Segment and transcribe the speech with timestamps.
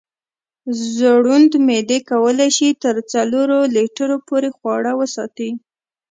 [0.95, 5.49] زړوند معدې کولی شي تر څلورو لیټرو پورې خواړه وساتي.